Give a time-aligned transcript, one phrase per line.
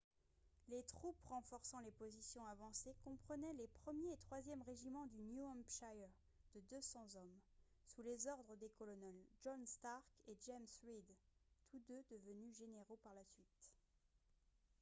[0.69, 6.09] les troupes renforçant les positions avancées comprenaient les 1er et 3e régiments du new hampshire
[6.55, 7.39] de 200 hommes
[7.85, 11.05] sous les ordres des colonels john stark et james reed
[11.67, 13.71] tous deux devenus généraux par la suite